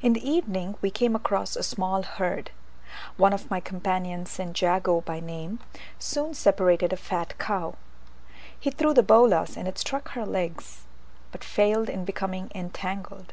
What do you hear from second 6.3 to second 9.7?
separated a fat cow: he threw the bolas, and